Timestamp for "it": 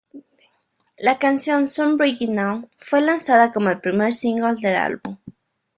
2.21-2.29